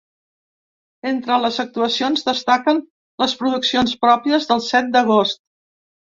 Entre 1.09 1.37
les 1.43 1.59
actuacions 1.63 2.23
destaquen 2.31 2.81
les 3.25 3.37
produccions 3.43 3.95
pròpies 4.07 4.51
del 4.55 4.65
set 4.71 4.91
d’agost. 4.99 5.43